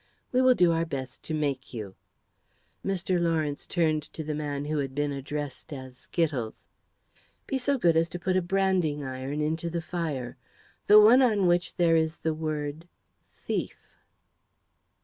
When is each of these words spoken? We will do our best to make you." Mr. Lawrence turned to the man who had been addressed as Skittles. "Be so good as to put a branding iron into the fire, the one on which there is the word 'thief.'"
We 0.31 0.41
will 0.41 0.55
do 0.55 0.71
our 0.71 0.83
best 0.83 1.21
to 1.25 1.33
make 1.35 1.75
you." 1.75 1.93
Mr. 2.83 3.19
Lawrence 3.21 3.67
turned 3.67 4.01
to 4.13 4.23
the 4.23 4.33
man 4.33 4.65
who 4.65 4.79
had 4.79 4.95
been 4.95 5.11
addressed 5.11 5.71
as 5.71 5.95
Skittles. 5.95 6.65
"Be 7.45 7.59
so 7.59 7.77
good 7.77 7.95
as 7.95 8.09
to 8.09 8.19
put 8.19 8.35
a 8.35 8.41
branding 8.41 9.03
iron 9.03 9.41
into 9.41 9.69
the 9.69 9.79
fire, 9.79 10.37
the 10.87 10.99
one 10.99 11.21
on 11.21 11.45
which 11.45 11.75
there 11.75 11.95
is 11.95 12.17
the 12.17 12.33
word 12.33 12.87
'thief.'" 13.35 13.99